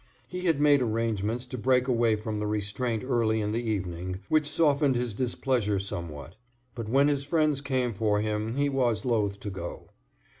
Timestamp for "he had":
0.27-0.59